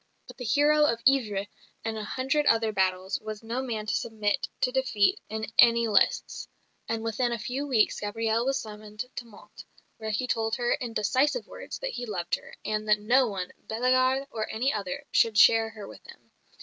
[0.25, 1.47] But the hero of Ivry
[1.85, 6.47] and a hundred other battles was no man to submit to defeat in any lists;
[6.89, 9.63] and within a few weeks Gabrielle was summoned to Mantes,
[9.97, 13.53] where he told her in decisive words that he loved her, and that no one,
[13.67, 16.31] Bellegarde or any other, should share her with him.